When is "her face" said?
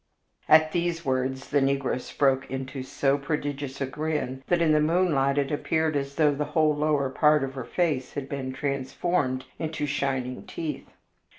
7.53-8.13